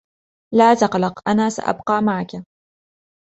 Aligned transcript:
لا 0.53 0.73
تقلق. 0.73 1.21
أنا 1.29 1.49
سأبقى 1.49 2.01
معك.. 2.01 2.31